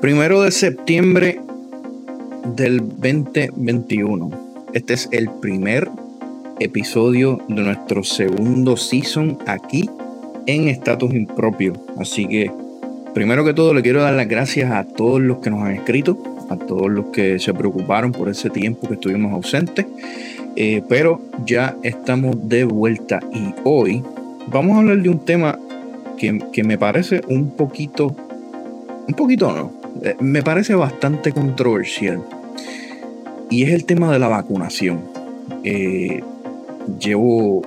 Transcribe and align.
Primero 0.00 0.42
de 0.42 0.52
septiembre 0.52 1.40
del 2.54 2.78
2021. 2.78 4.30
Este 4.72 4.94
es 4.94 5.08
el 5.10 5.28
primer 5.28 5.88
episodio 6.60 7.40
de 7.48 7.62
nuestro 7.62 8.04
segundo 8.04 8.76
season 8.76 9.38
aquí 9.48 9.90
en 10.46 10.68
Estatus 10.68 11.12
Impropio. 11.12 11.72
Así 11.98 12.28
que, 12.28 12.48
primero 13.12 13.44
que 13.44 13.54
todo, 13.54 13.74
le 13.74 13.82
quiero 13.82 14.00
dar 14.00 14.14
las 14.14 14.28
gracias 14.28 14.70
a 14.70 14.84
todos 14.84 15.20
los 15.20 15.38
que 15.38 15.50
nos 15.50 15.64
han 15.64 15.72
escrito, 15.72 16.16
a 16.48 16.56
todos 16.56 16.88
los 16.88 17.06
que 17.06 17.40
se 17.40 17.52
preocuparon 17.52 18.12
por 18.12 18.28
ese 18.28 18.50
tiempo 18.50 18.86
que 18.86 18.94
estuvimos 18.94 19.32
ausentes. 19.32 19.84
Eh, 20.54 20.80
pero 20.88 21.20
ya 21.44 21.76
estamos 21.82 22.48
de 22.48 22.62
vuelta 22.62 23.18
y 23.32 23.52
hoy 23.64 24.04
vamos 24.46 24.76
a 24.76 24.78
hablar 24.78 25.02
de 25.02 25.08
un 25.08 25.24
tema 25.24 25.58
que, 26.16 26.38
que 26.52 26.62
me 26.62 26.78
parece 26.78 27.20
un 27.28 27.50
poquito, 27.50 28.14
un 29.08 29.14
poquito 29.14 29.52
no, 29.52 29.77
me 30.20 30.42
parece 30.42 30.74
bastante 30.74 31.32
controversial 31.32 32.22
y 33.50 33.62
es 33.62 33.70
el 33.70 33.84
tema 33.84 34.12
de 34.12 34.18
la 34.18 34.28
vacunación. 34.28 35.00
Eh, 35.64 36.20
llevo 37.00 37.62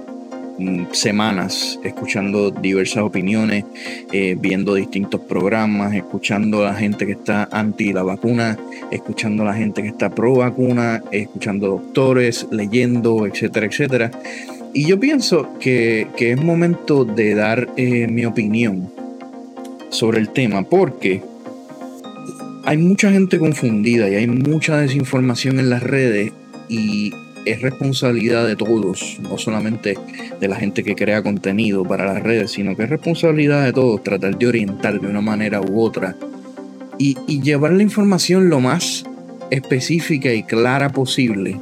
mm, 0.58 0.86
semanas 0.92 1.80
escuchando 1.84 2.52
diversas 2.52 3.04
opiniones, 3.04 3.66
eh, 4.12 4.36
viendo 4.40 4.76
distintos 4.76 5.22
programas, 5.22 5.94
escuchando 5.94 6.62
a 6.62 6.72
la 6.72 6.76
gente 6.76 7.06
que 7.06 7.14
está 7.14 7.50
anti 7.52 7.94
la 7.94 8.04
vacuna, 8.04 8.58
escuchando 8.92 9.44
a 9.44 9.48
la 9.48 9.54
gente 9.54 9.82
que 9.82 9.90
está 9.90 10.10
pro 10.10 10.36
vacuna, 10.36 11.04
escuchando 11.12 11.68
doctores, 11.68 12.48
leyendo, 12.52 13.26
etcétera, 13.26 13.66
etcétera. 13.66 14.12
Y 14.74 14.86
yo 14.86 15.00
pienso 15.00 15.58
que, 15.60 16.08
que 16.16 16.32
es 16.32 16.42
momento 16.42 17.04
de 17.04 17.36
dar 17.36 17.68
mi 17.76 18.24
opinión 18.24 18.90
sobre 19.90 20.20
el 20.20 20.30
tema, 20.30 20.64
porque 20.64 21.22
hay 22.64 22.78
mucha 22.78 23.12
gente 23.12 23.40
confundida 23.40 24.10
y 24.10 24.16
hay 24.16 24.28
mucha 24.28 24.78
desinformación 24.78 25.60
en 25.60 25.70
las 25.70 25.84
redes 25.84 26.32
y 26.70 27.14
es 27.46 27.62
responsabilidad 27.62 28.46
de 28.46 28.56
todos, 28.56 29.20
no 29.22 29.38
solamente 29.38 29.98
de 30.40 30.48
la 30.48 30.56
gente 30.56 30.84
que 30.84 30.96
crea 30.96 31.24
contenido 31.24 31.84
para 31.84 32.06
las 32.06 32.22
redes, 32.22 32.52
sino 32.52 32.76
que 32.76 32.84
es 32.84 32.90
responsabilidad 32.90 33.66
de 33.66 33.74
todos 33.74 34.04
tratar 34.04 34.38
de 34.38 34.48
orientar 34.48 35.00
de 35.00 35.08
una 35.08 35.22
manera 35.22 35.60
u 35.62 35.82
otra 35.82 36.16
y, 36.98 37.16
llevar 37.42 37.72
la 37.72 37.82
información 37.82 38.50
lo 38.50 38.60
más 38.60 39.06
específica 39.50 40.32
y 40.32 40.44
clara 40.44 40.90
posible 40.90 41.60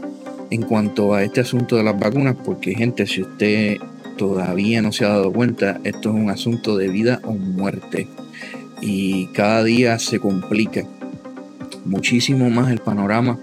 en 0.52 0.64
cuanto 0.64 1.14
a 1.14 1.24
este 1.24 1.42
asunto 1.42 1.78
de 1.78 1.84
las 1.84 1.98
vacunas, 1.98 2.36
porque 2.44 2.76
gente, 2.76 3.08
si 3.08 3.22
usted 3.22 3.78
todavía 4.18 4.82
no 4.82 4.92
se 4.92 5.06
ha 5.06 5.10
dado 5.10 5.32
cuenta, 5.32 5.80
esto 5.86 6.10
es 6.10 6.16
un 6.16 6.30
asunto 6.30 6.76
de 6.76 6.90
vida 6.90 7.22
o 7.24 7.34
muerte 7.34 8.08
y 8.82 9.28
cada 9.28 9.64
día 9.64 9.98
se 9.98 10.20
complica 10.20 10.86
muchísimo 11.90 12.50
más 12.50 12.72
el 12.72 12.80
panorama 12.80 13.40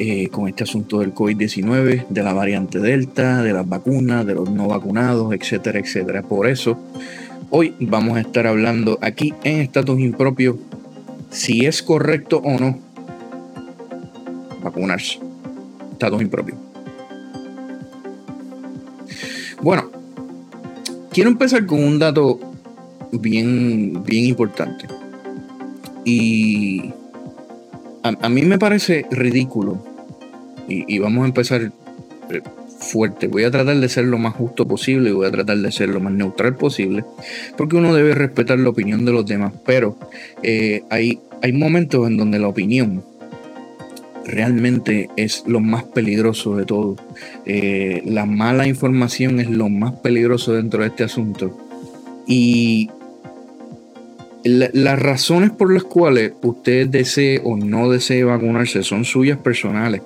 eh, 0.00 0.28
con 0.28 0.48
este 0.48 0.64
asunto 0.64 1.00
del 1.00 1.14
COVID-19, 1.14 2.06
de 2.08 2.22
la 2.22 2.32
variante 2.32 2.78
Delta, 2.78 3.42
de 3.42 3.52
las 3.52 3.68
vacunas, 3.68 4.26
de 4.26 4.34
los 4.34 4.50
no 4.50 4.68
vacunados, 4.68 5.32
etcétera, 5.32 5.78
etcétera. 5.78 6.22
Por 6.22 6.46
eso, 6.46 6.78
hoy 7.50 7.74
vamos 7.80 8.16
a 8.16 8.20
estar 8.20 8.46
hablando 8.46 8.98
aquí 9.00 9.34
en 9.44 9.60
Estatus 9.60 9.98
Impropio 9.98 10.58
si 11.30 11.66
es 11.66 11.82
correcto 11.82 12.38
o 12.38 12.58
no 12.58 12.78
vacunarse. 14.62 15.18
Estatus 15.92 16.22
Impropio. 16.22 16.54
Bueno, 19.60 19.90
quiero 21.10 21.30
empezar 21.30 21.66
con 21.66 21.82
un 21.82 21.98
dato 21.98 22.38
bien, 23.12 24.04
bien 24.04 24.26
importante. 24.26 24.86
Y 26.04 26.92
a, 28.20 28.28
mí 28.28 28.42
me 28.42 28.58
parece 28.58 29.06
ridículo. 29.10 29.82
Y, 30.68 30.98
vamos 30.98 31.24
a 31.24 31.28
empezar 31.28 31.72
eh, 32.30 32.42
fuerte. 32.78 33.26
Voy 33.26 33.44
a 33.44 33.50
tratar 33.50 33.76
de 33.76 33.88
ser 33.88 34.04
lo 34.04 34.18
más 34.18 34.34
justo 34.34 34.68
posible 34.68 35.10
y 35.10 35.12
voy 35.12 35.26
a 35.26 35.30
tratar 35.30 35.56
de 35.56 35.72
ser 35.72 35.88
lo 35.88 36.00
más 36.00 36.12
neutral 36.12 36.56
posible. 36.56 37.04
Porque 37.56 37.76
uno 37.76 37.94
debe 37.94 38.14
respetar 38.14 38.58
la 38.58 38.68
opinión 38.68 39.04
de 39.04 39.12
los 39.12 39.24
demás. 39.24 39.54
Pero 39.64 39.96
eh, 40.42 40.82
hay, 40.90 41.20
hay 41.42 41.52
momentos 41.52 42.06
en 42.06 42.18
donde 42.18 42.38
la 42.38 42.48
opinión 42.48 43.02
realmente 44.28 45.08
es 45.16 45.44
lo 45.46 45.60
más 45.60 45.84
peligroso 45.84 46.56
de 46.56 46.66
todo. 46.66 46.96
Eh, 47.46 48.02
la 48.04 48.26
mala 48.26 48.66
información 48.66 49.40
es 49.40 49.48
lo 49.48 49.68
más 49.70 49.94
peligroso 49.94 50.52
dentro 50.52 50.82
de 50.82 50.88
este 50.88 51.04
asunto. 51.04 51.56
Y 52.26 52.90
las 54.44 54.98
razones 54.98 55.50
por 55.50 55.72
las 55.72 55.84
cuales 55.84 56.32
usted 56.42 56.88
desee 56.88 57.40
o 57.44 57.56
no 57.56 57.90
desee 57.90 58.24
vacunarse 58.24 58.82
son 58.82 59.04
suyas 59.04 59.38
personales, 59.38 60.02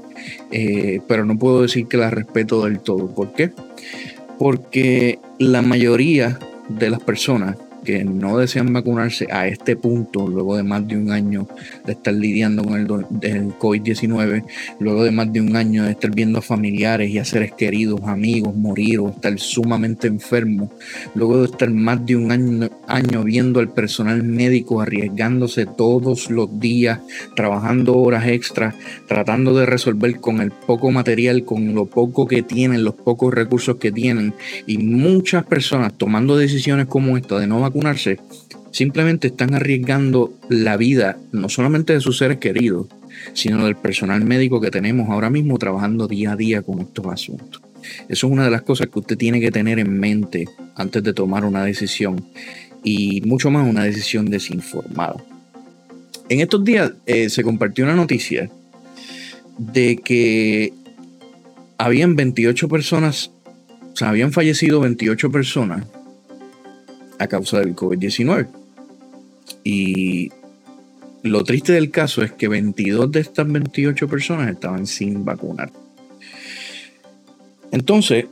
eh, 0.50 1.00
pero 1.06 1.24
no 1.24 1.38
puedo 1.38 1.62
decir 1.62 1.86
que 1.86 1.96
las 1.96 2.12
respeto 2.12 2.64
del 2.64 2.80
todo. 2.80 3.14
¿Por 3.14 3.34
qué? 3.34 3.50
Porque 4.38 5.18
la 5.38 5.62
mayoría 5.62 6.38
de 6.68 6.90
las 6.90 7.00
personas 7.00 7.56
que 7.84 8.04
no 8.04 8.38
desean 8.38 8.72
vacunarse 8.72 9.26
a 9.30 9.46
este 9.46 9.76
punto, 9.76 10.26
luego 10.26 10.56
de 10.56 10.62
más 10.62 10.86
de 10.86 10.96
un 10.96 11.10
año 11.10 11.48
de 11.84 11.92
estar 11.92 12.14
lidiando 12.14 12.64
con 12.64 12.78
el, 12.78 12.88
COVID-19, 12.88 14.44
luego 14.80 15.04
de 15.04 15.10
más 15.10 15.32
de 15.32 15.40
un 15.40 15.56
año 15.56 15.84
de 15.84 15.92
estar 15.92 16.10
viendo 16.14 16.38
a 16.38 16.42
familiares 16.42 17.10
y 17.10 17.18
a 17.18 17.24
seres 17.24 17.52
queridos, 17.52 18.00
amigos 18.04 18.54
morir 18.54 19.00
o 19.00 19.10
estar 19.10 19.38
sumamente 19.38 20.08
enfermos, 20.08 20.70
luego 21.14 21.38
de 21.40 21.46
estar 21.46 21.70
más 21.70 22.04
de 22.06 22.16
un 22.16 22.30
año, 22.30 22.70
año 22.86 23.24
viendo 23.24 23.60
al 23.60 23.72
personal 23.72 24.22
médico 24.22 24.80
arriesgándose 24.80 25.66
todos 25.66 26.30
los 26.30 26.60
días, 26.60 27.00
trabajando 27.34 27.96
horas 27.96 28.26
extras, 28.26 28.74
tratando 29.08 29.54
de 29.54 29.66
resolver 29.66 30.20
con 30.20 30.40
el 30.40 30.50
poco 30.50 30.90
material, 30.90 31.44
con 31.44 31.74
lo 31.74 31.86
poco 31.86 32.26
que 32.26 32.42
tienen, 32.42 32.84
los 32.84 32.94
pocos 32.94 33.32
recursos 33.32 33.76
que 33.76 33.92
tienen, 33.92 34.34
y 34.66 34.78
muchas 34.78 35.44
personas 35.44 35.92
tomando 35.96 36.36
decisiones 36.36 36.86
como 36.86 37.16
esta 37.16 37.38
de 37.38 37.46
no 37.46 37.60
vacunarse, 37.60 37.71
vacunarse, 37.72 38.18
simplemente 38.70 39.28
están 39.28 39.54
arriesgando 39.54 40.32
la 40.50 40.76
vida 40.76 41.16
no 41.32 41.48
solamente 41.48 41.94
de 41.94 42.00
sus 42.00 42.18
seres 42.18 42.36
queridos, 42.36 42.86
sino 43.32 43.64
del 43.64 43.76
personal 43.76 44.22
médico 44.24 44.60
que 44.60 44.70
tenemos 44.70 45.08
ahora 45.08 45.30
mismo 45.30 45.58
trabajando 45.58 46.06
día 46.06 46.32
a 46.32 46.36
día 46.36 46.62
con 46.62 46.80
estos 46.80 47.06
asuntos. 47.06 47.62
Eso 48.08 48.26
es 48.26 48.32
una 48.32 48.44
de 48.44 48.50
las 48.50 48.62
cosas 48.62 48.88
que 48.88 48.98
usted 48.98 49.16
tiene 49.16 49.40
que 49.40 49.50
tener 49.50 49.78
en 49.78 49.98
mente 49.98 50.46
antes 50.76 51.02
de 51.02 51.14
tomar 51.14 51.44
una 51.44 51.64
decisión 51.64 52.24
y 52.84 53.22
mucho 53.22 53.50
más 53.50 53.68
una 53.68 53.84
decisión 53.84 54.26
desinformada. 54.26 55.16
En 56.28 56.40
estos 56.40 56.62
días 56.62 56.92
eh, 57.06 57.28
se 57.28 57.42
compartió 57.42 57.84
una 57.84 57.96
noticia 57.96 58.50
de 59.58 59.96
que 59.96 60.72
habían 61.78 62.16
28 62.16 62.68
personas, 62.68 63.30
o 63.92 63.96
sea, 63.96 64.10
habían 64.10 64.32
fallecido 64.32 64.80
28 64.80 65.30
personas 65.30 65.84
a 67.22 67.28
causa 67.28 67.60
del 67.60 67.74
COVID-19. 67.74 68.48
Y 69.64 70.30
lo 71.22 71.44
triste 71.44 71.72
del 71.72 71.90
caso 71.90 72.22
es 72.22 72.32
que 72.32 72.48
22 72.48 73.12
de 73.12 73.20
estas 73.20 73.50
28 73.50 74.08
personas 74.08 74.50
estaban 74.50 74.86
sin 74.86 75.24
vacunar. 75.24 75.70
Entonces, 77.70 78.26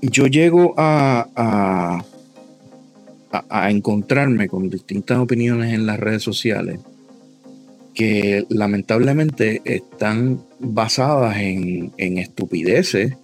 yo 0.00 0.26
llego 0.26 0.74
a, 0.76 1.28
a, 1.34 2.04
a, 3.48 3.70
encontrarme 3.70 4.48
con 4.48 4.70
distintas 4.70 5.18
opiniones 5.18 5.74
en 5.74 5.84
las 5.84 5.98
redes 5.98 6.22
sociales 6.22 6.80
que 7.94 8.46
lamentablemente 8.48 9.60
están 9.64 10.40
basadas 10.60 11.36
en, 11.38 11.92
en 11.96 12.18
estupideces 12.18 13.14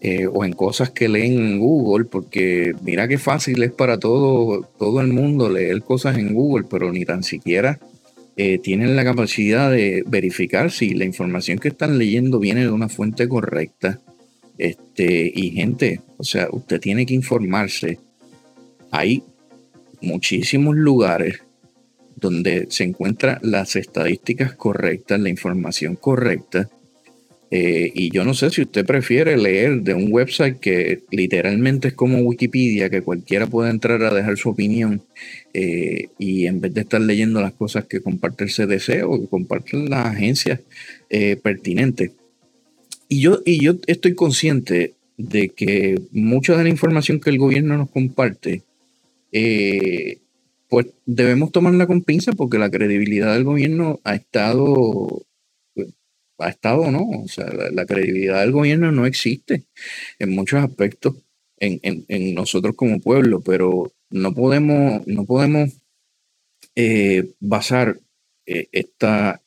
eh, 0.00 0.26
o 0.26 0.44
en 0.44 0.52
cosas 0.52 0.90
que 0.90 1.08
leen 1.08 1.38
en 1.38 1.58
Google, 1.58 2.04
porque 2.04 2.72
mira 2.82 3.08
qué 3.08 3.18
fácil 3.18 3.62
es 3.62 3.72
para 3.72 3.98
todo, 3.98 4.62
todo 4.78 5.00
el 5.00 5.08
mundo 5.08 5.48
leer 5.48 5.82
cosas 5.82 6.18
en 6.18 6.34
Google, 6.34 6.66
pero 6.70 6.92
ni 6.92 7.04
tan 7.04 7.22
siquiera 7.22 7.80
eh, 8.36 8.58
tienen 8.58 8.94
la 8.94 9.02
capacidad 9.02 9.68
de 9.68 10.04
verificar 10.06 10.70
si 10.70 10.94
la 10.94 11.04
información 11.04 11.58
que 11.58 11.68
están 11.68 11.98
leyendo 11.98 12.38
viene 12.38 12.60
de 12.60 12.70
una 12.70 12.88
fuente 12.88 13.28
correcta. 13.28 13.98
Este, 14.56 15.32
y 15.34 15.50
gente, 15.50 16.00
o 16.16 16.22
sea, 16.22 16.46
usted 16.52 16.80
tiene 16.80 17.04
que 17.04 17.14
informarse. 17.14 17.98
Hay 18.92 19.24
muchísimos 20.00 20.76
lugares 20.76 21.42
donde 22.14 22.66
se 22.70 22.84
encuentran 22.84 23.38
las 23.42 23.74
estadísticas 23.74 24.54
correctas, 24.54 25.18
la 25.18 25.28
información 25.28 25.96
correcta, 25.96 26.68
eh, 27.50 27.90
y 27.94 28.10
yo 28.10 28.24
no 28.24 28.34
sé 28.34 28.50
si 28.50 28.62
usted 28.62 28.84
prefiere 28.84 29.36
leer 29.36 29.80
de 29.82 29.94
un 29.94 30.12
website 30.12 30.58
que 30.60 31.02
literalmente 31.10 31.88
es 31.88 31.94
como 31.94 32.18
Wikipedia, 32.18 32.90
que 32.90 33.02
cualquiera 33.02 33.46
puede 33.46 33.70
entrar 33.70 34.02
a 34.02 34.12
dejar 34.12 34.36
su 34.36 34.50
opinión 34.50 35.02
eh, 35.54 36.08
y 36.18 36.46
en 36.46 36.60
vez 36.60 36.74
de 36.74 36.82
estar 36.82 37.00
leyendo 37.00 37.40
las 37.40 37.54
cosas 37.54 37.86
que 37.86 38.00
comparte 38.00 38.44
el 38.44 38.50
CDC 38.50 39.04
o 39.06 39.20
que 39.20 39.28
comparten 39.28 39.88
las 39.88 40.06
agencias 40.06 40.60
eh, 41.08 41.36
pertinentes. 41.36 42.12
Y 43.08 43.20
yo, 43.20 43.40
y 43.46 43.62
yo 43.62 43.76
estoy 43.86 44.14
consciente 44.14 44.94
de 45.16 45.48
que 45.48 46.00
mucha 46.12 46.56
de 46.56 46.64
la 46.64 46.68
información 46.68 47.18
que 47.20 47.30
el 47.30 47.38
gobierno 47.38 47.76
nos 47.78 47.90
comparte 47.90 48.62
pues 50.68 50.86
debemos 51.06 51.50
tomarla 51.50 51.86
con 51.86 52.02
pinza 52.02 52.32
porque 52.32 52.58
la 52.58 52.70
credibilidad 52.70 53.32
del 53.32 53.44
gobierno 53.44 54.00
ha 54.04 54.14
estado, 54.14 55.22
ha 56.38 56.48
estado, 56.48 56.90
¿no? 56.90 57.08
O 57.24 57.28
sea, 57.28 57.46
la, 57.46 57.86
credibilidad 57.86 58.40
del 58.40 58.52
gobierno 58.52 58.92
no 58.92 59.06
existe 59.06 59.64
en 60.18 60.30
muchos 60.30 60.62
aspectos 60.62 61.16
en, 61.58 61.80
en, 61.82 62.34
nosotros 62.34 62.76
como 62.76 63.00
pueblo, 63.00 63.40
pero 63.40 63.92
no 64.10 64.34
podemos, 64.34 65.06
no 65.06 65.24
podemos 65.24 65.70
eh, 66.76 67.34
basar 67.40 67.98
eh, 68.46 68.68
esta, 68.72 69.42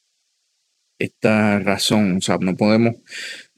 esta 1.00 1.60
razón, 1.60 2.18
o 2.18 2.22
sea, 2.22 2.38
no 2.40 2.56
podemos 2.56 2.96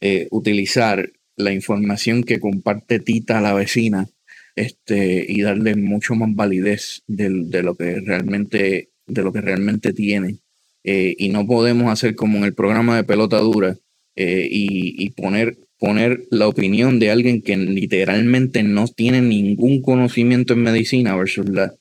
eh, 0.02 0.28
utilizar 0.32 1.12
la 1.36 1.52
información 1.52 2.24
que 2.24 2.40
comparte 2.40 3.00
Tita 3.00 3.42
la 3.42 3.54
vecina 3.54 4.08
este, 4.56 5.26
y 5.28 5.42
darle 5.42 5.76
mucho 5.76 6.16
más 6.16 6.34
validez 6.36 7.04
de, 7.08 7.64
lo 7.64 7.76
que 7.76 8.00
realmente, 8.00 8.92
de 9.08 9.24
lo 9.24 9.34
que 9.34 9.42
realmente 9.42 9.94
tiene. 9.94 10.40
Eh, 10.84 11.16
y 11.18 11.30
no 11.30 11.48
podemos 11.48 11.92
hacer 11.92 12.16
como 12.16 12.38
en 12.38 12.44
el 12.44 12.54
programa 12.54 12.98
de 12.98 13.06
pelota 13.06 13.40
dura 13.40 13.78
eh, 14.16 14.48
y, 14.52 15.10
poner, 15.12 15.58
poner 15.80 16.26
la 16.30 16.48
opinión 16.48 17.00
de 17.00 17.10
alguien 17.10 17.42
que 17.42 17.56
literalmente 17.56 18.64
no 18.64 18.88
tiene 18.88 19.22
ningún 19.22 19.82
conocimiento 19.82 20.54
en 20.54 20.64
medicina 20.64 21.16
versus 21.16 21.48
la 21.50 21.74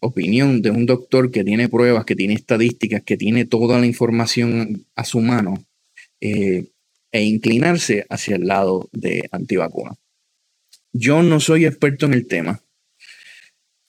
opinión 0.00 0.62
de 0.62 0.70
un 0.70 0.86
doctor 0.86 1.30
que 1.30 1.42
tiene 1.42 1.68
pruebas, 1.68 2.04
que 2.04 2.16
tiene 2.16 2.34
estadísticas, 2.34 3.02
que 3.02 3.16
tiene 3.16 3.44
toda 3.44 3.78
la 3.78 3.86
información 3.86 4.86
a 4.94 5.04
su 5.04 5.20
mano 5.20 5.54
eh, 6.20 6.66
e 7.12 7.24
inclinarse 7.24 8.06
hacia 8.08 8.36
el 8.36 8.46
lado 8.46 8.88
de 8.92 9.28
antivacuna. 9.32 9.96
Yo 10.92 11.22
no 11.22 11.40
soy 11.40 11.66
experto 11.66 12.06
en 12.06 12.14
el 12.14 12.26
tema, 12.26 12.62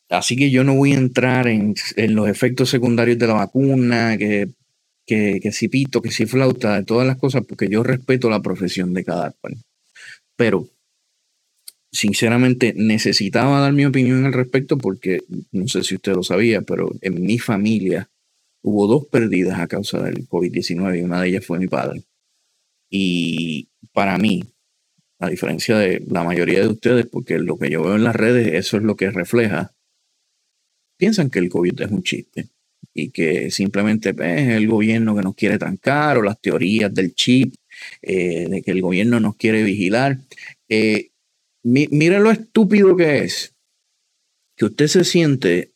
así 0.10 0.36
que 0.36 0.50
yo 0.50 0.64
no 0.64 0.76
voy 0.76 0.94
a 0.94 0.98
entrar 0.98 1.48
en, 1.48 1.76
los 1.96 2.28
efectos 2.28 2.70
secundarios 2.70 3.18
de 3.18 3.28
la 3.28 3.34
vacuna, 3.34 4.18
que, 4.18 4.50
que, 5.12 5.52
si 5.52 5.68
pito, 5.68 6.02
que 6.02 6.12
si 6.12 6.26
flauta, 6.26 6.84
todas 6.86 7.06
las 7.06 7.18
cosas, 7.18 7.44
porque 7.46 7.68
yo 7.68 7.84
respeto 7.84 8.30
la 8.30 8.42
profesión 8.42 8.94
de 8.94 9.04
cada 9.04 9.32
cual. 9.32 9.58
Pero, 10.38 10.70
sinceramente, 11.92 12.74
necesitaba 12.78 13.60
dar 13.60 13.74
mi 13.74 13.86
opinión 13.86 14.26
al 14.26 14.34
respecto 14.34 14.78
porque, 14.78 15.22
no 15.52 15.68
sé 15.68 15.84
si 15.84 15.96
usted 15.96 16.14
lo 16.14 16.24
sabía, 16.24 16.62
pero 16.62 16.92
en 17.02 17.22
mi 17.22 17.40
familia 17.40 18.10
hubo 18.62 18.88
dos 18.88 19.08
pérdidas 19.08 19.60
a 19.60 19.68
causa 19.68 20.02
del 20.02 20.28
COVID-19 20.30 21.00
y 21.00 21.02
una 21.02 21.22
de 21.22 21.30
ellas 21.30 21.46
fue 21.46 21.60
mi 21.60 21.68
padre. 21.68 22.04
Y 22.90 23.68
para 23.92 24.18
mí, 24.18 24.44
a 25.20 25.30
diferencia 25.30 25.78
de 25.78 26.04
la 26.08 26.24
mayoría 26.24 26.62
de 26.62 26.68
ustedes, 26.68 27.06
porque 27.06 27.38
lo 27.38 27.58
que 27.58 27.70
yo 27.70 27.84
veo 27.84 27.96
en 27.96 28.06
las 28.06 28.16
redes, 28.16 28.54
eso 28.54 28.78
es 28.78 28.84
lo 28.84 28.96
que 28.96 29.12
refleja, 29.12 29.74
piensan 30.98 31.30
que 31.30 31.40
el 31.40 31.50
COVID 31.50 31.82
es 31.82 31.92
un 31.92 32.04
chiste 32.04 32.50
y 32.94 33.10
que 33.12 33.52
simplemente 33.52 34.14
pues, 34.14 34.42
es 34.42 34.50
el 34.50 34.68
gobierno 34.68 35.16
que 35.16 35.22
nos 35.22 35.36
quiere 35.36 35.58
trancar 35.58 36.18
o 36.18 36.24
las 36.24 36.40
teorías 36.42 36.94
del 36.94 37.14
chip, 37.16 37.56
eh, 38.02 38.48
de 38.50 38.62
que 38.62 38.72
el 38.72 38.82
gobierno 38.82 39.20
nos 39.20 39.36
quiere 39.36 39.64
vigilar. 39.64 40.18
Eh, 40.70 41.12
mire 41.64 42.20
lo 42.20 42.32
estúpido 42.32 42.96
que 42.96 43.20
es 43.20 43.54
que 44.56 44.66
usted 44.66 44.88
se 44.88 45.04
siente 45.04 45.72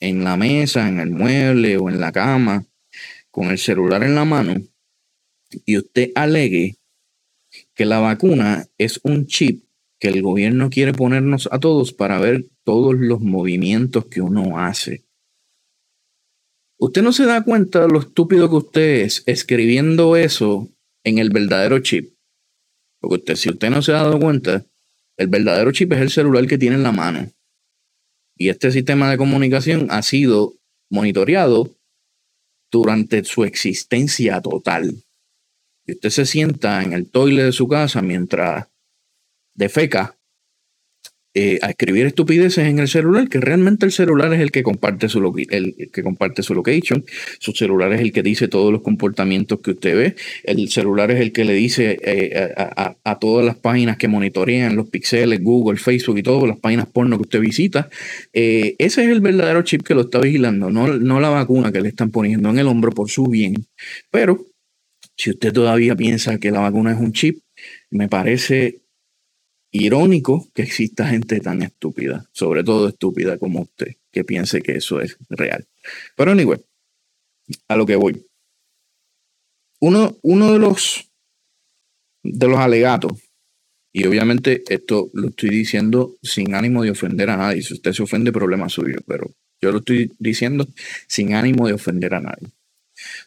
en 0.00 0.24
la 0.24 0.36
mesa, 0.36 0.88
en 0.88 1.00
el 1.00 1.10
mueble 1.10 1.76
o 1.76 1.88
en 1.88 2.00
la 2.00 2.12
cama 2.12 2.64
con 3.30 3.48
el 3.48 3.58
celular 3.58 4.02
en 4.02 4.14
la 4.14 4.24
mano 4.24 4.56
y 5.64 5.78
usted 5.78 6.10
alegue 6.14 6.76
que 7.74 7.84
la 7.84 8.00
vacuna 8.00 8.66
es 8.76 9.00
un 9.02 9.26
chip 9.26 9.64
que 9.98 10.08
el 10.08 10.22
gobierno 10.22 10.70
quiere 10.70 10.92
ponernos 10.92 11.48
a 11.50 11.58
todos 11.58 11.92
para 11.92 12.18
ver 12.18 12.46
todos 12.64 12.94
los 12.94 13.20
movimientos 13.20 14.06
que 14.06 14.20
uno 14.20 14.58
hace. 14.58 15.04
Usted 16.78 17.02
no 17.02 17.12
se 17.12 17.24
da 17.24 17.42
cuenta 17.42 17.82
de 17.82 17.88
lo 17.88 18.00
estúpido 18.00 18.48
que 18.48 18.56
usted 18.56 19.00
es 19.00 19.22
escribiendo 19.26 20.16
eso 20.16 20.68
en 21.04 21.18
el 21.18 21.30
verdadero 21.30 21.80
chip. 21.80 22.14
Porque 23.00 23.16
usted, 23.16 23.36
si 23.36 23.50
usted 23.50 23.70
no 23.70 23.82
se 23.82 23.92
ha 23.92 23.96
dado 23.96 24.18
cuenta, 24.18 24.64
el 25.16 25.28
verdadero 25.28 25.72
chip 25.72 25.92
es 25.92 26.00
el 26.00 26.10
celular 26.10 26.46
que 26.46 26.58
tiene 26.58 26.76
en 26.76 26.82
la 26.82 26.92
mano. 26.92 27.30
Y 28.36 28.48
este 28.48 28.70
sistema 28.70 29.10
de 29.10 29.18
comunicación 29.18 29.88
ha 29.90 30.02
sido 30.02 30.54
monitoreado 30.90 31.76
durante 32.70 33.24
su 33.24 33.44
existencia 33.44 34.40
total 34.40 35.02
y 35.88 35.92
usted 35.92 36.10
se 36.10 36.26
sienta 36.26 36.82
en 36.82 36.92
el 36.92 37.10
toile 37.10 37.44
de 37.44 37.52
su 37.52 37.66
casa 37.66 38.02
mientras 38.02 38.68
defeca 39.54 40.17
eh, 41.34 41.58
a 41.62 41.70
escribir 41.70 42.06
estupideces 42.06 42.66
en 42.66 42.78
el 42.78 42.88
celular, 42.88 43.28
que 43.28 43.38
realmente 43.38 43.84
el 43.84 43.92
celular 43.92 44.32
es 44.32 44.40
el 44.40 44.50
que 44.50 44.62
comparte 44.62 45.08
su 45.08 45.18
el, 45.50 45.90
que 45.92 46.02
comparte 46.02 46.42
su 46.42 46.54
location, 46.54 47.04
su 47.38 47.52
celular 47.52 47.92
es 47.92 48.00
el 48.00 48.12
que 48.12 48.22
dice 48.22 48.48
todos 48.48 48.72
los 48.72 48.82
comportamientos 48.82 49.60
que 49.60 49.72
usted 49.72 49.94
ve, 49.94 50.14
el 50.44 50.68
celular 50.70 51.10
es 51.10 51.20
el 51.20 51.32
que 51.32 51.44
le 51.44 51.52
dice 51.52 51.98
eh, 52.02 52.54
a, 52.56 53.18
todas 53.18 53.44
las 53.44 53.56
páginas 53.56 53.98
que 53.98 54.08
monitorean 54.08 54.74
los 54.74 54.88
pixeles, 54.88 55.42
Google, 55.42 55.78
Facebook 55.78 56.18
y 56.18 56.22
todas 56.22 56.48
las 56.48 56.58
páginas 56.58 56.86
porno 56.86 57.16
que 57.16 57.22
usted 57.22 57.40
visita. 57.40 57.90
Eh, 58.32 58.74
ese 58.78 59.04
es 59.04 59.10
el 59.10 59.20
verdadero 59.20 59.62
chip 59.62 59.82
que 59.82 59.94
lo 59.94 60.02
está 60.02 60.20
vigilando, 60.20 60.70
no, 60.70 60.88
no 60.88 61.20
la 61.20 61.28
vacuna 61.28 61.70
que 61.70 61.80
le 61.80 61.90
están 61.90 62.10
poniendo 62.10 62.48
en 62.50 62.58
el 62.58 62.66
hombro 62.66 62.90
por 62.92 63.10
su 63.10 63.26
bien. 63.26 63.54
Pero 64.10 64.46
si 65.16 65.30
usted 65.30 65.52
todavía 65.52 65.94
piensa 65.94 66.38
que 66.38 66.50
la 66.50 66.60
vacuna 66.60 66.92
es 66.92 66.98
un 66.98 67.12
chip, 67.12 67.40
me 67.90 68.08
parece 68.08 68.80
irónico 69.70 70.48
que 70.54 70.62
exista 70.62 71.08
gente 71.08 71.40
tan 71.40 71.62
estúpida, 71.62 72.26
sobre 72.32 72.64
todo 72.64 72.88
estúpida 72.88 73.38
como 73.38 73.62
usted, 73.62 73.96
que 74.10 74.24
piense 74.24 74.62
que 74.62 74.76
eso 74.76 75.00
es 75.00 75.16
real. 75.28 75.66
Pero 76.16 76.32
anyway, 76.32 76.60
a 77.68 77.76
lo 77.76 77.86
que 77.86 77.96
voy. 77.96 78.26
Uno, 79.80 80.16
uno 80.22 80.52
de 80.52 80.58
los 80.58 81.04
de 82.22 82.48
los 82.48 82.58
alegatos, 82.58 83.12
y 83.92 84.06
obviamente 84.06 84.62
esto 84.68 85.10
lo 85.14 85.28
estoy 85.28 85.50
diciendo 85.50 86.16
sin 86.22 86.54
ánimo 86.54 86.82
de 86.82 86.90
ofender 86.90 87.30
a 87.30 87.36
nadie. 87.36 87.62
Si 87.62 87.74
usted 87.74 87.92
se 87.92 88.02
ofende, 88.02 88.32
problema 88.32 88.68
suyo, 88.68 88.98
pero 89.06 89.30
yo 89.60 89.72
lo 89.72 89.78
estoy 89.78 90.12
diciendo 90.18 90.66
sin 91.06 91.34
ánimo 91.34 91.66
de 91.66 91.72
ofender 91.72 92.14
a 92.14 92.20
nadie. 92.20 92.48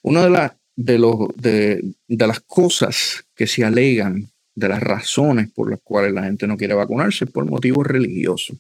Una 0.04 0.28
de 0.28 0.52
de, 0.76 0.98
los, 0.98 1.28
de, 1.36 1.94
las 2.08 2.40
cosas 2.42 3.26
que 3.36 3.48
se 3.48 3.64
alegan, 3.64 4.31
de 4.56 4.70
las 4.70 4.82
razones 4.82 5.52
por 5.52 5.70
las 5.70 5.80
cuales 5.82 6.14
la 6.14 6.24
gente 6.24 6.48
no 6.48 6.58
quiere 6.58 6.74
vacunarse 6.74 7.26
por 7.26 7.46
motivos 7.46 7.88
religiosos. 7.88 8.58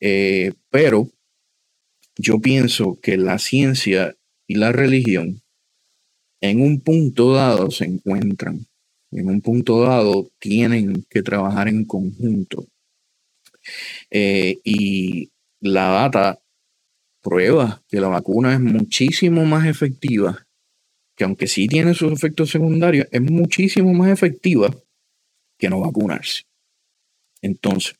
Eh, 0.00 0.52
pero 0.70 1.08
yo 2.16 2.40
pienso 2.40 2.98
que 3.00 3.16
la 3.16 3.38
ciencia 3.38 4.14
y 4.46 4.56
la 4.56 4.72
religión 4.72 5.42
en 6.40 6.60
un 6.60 6.80
punto 6.80 7.32
dado 7.32 7.70
se 7.70 7.84
encuentran, 7.84 8.66
en 9.10 9.28
un 9.28 9.40
punto 9.40 9.82
dado 9.82 10.30
tienen 10.38 11.04
que 11.08 11.22
trabajar 11.22 11.68
en 11.68 11.84
conjunto. 11.84 12.66
Eh, 14.10 14.58
y 14.64 15.30
la 15.60 15.88
data 15.88 16.38
prueba 17.20 17.82
que 17.88 18.00
la 18.00 18.08
vacuna 18.08 18.54
es 18.54 18.60
muchísimo 18.60 19.44
más 19.44 19.66
efectiva 19.66 20.46
que 21.18 21.24
aunque 21.24 21.48
sí 21.48 21.66
tiene 21.66 21.94
sus 21.94 22.12
efectos 22.12 22.50
secundarios, 22.50 23.08
es 23.10 23.20
muchísimo 23.20 23.92
más 23.92 24.10
efectiva 24.10 24.70
que 25.58 25.68
no 25.68 25.80
vacunarse. 25.80 26.44
Entonces, 27.42 27.96